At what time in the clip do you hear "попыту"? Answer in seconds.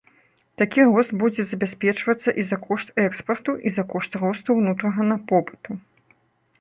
5.35-5.81